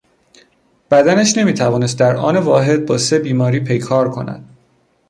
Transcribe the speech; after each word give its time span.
بدنش 0.91 1.37
نمیتوانست 1.37 1.99
در 1.99 2.15
آن 2.15 2.37
واحد 2.37 2.85
با 2.85 2.97
سه 2.97 3.19
بیماری 3.19 3.59
پیکار 3.59 4.11
کند. 4.11 4.55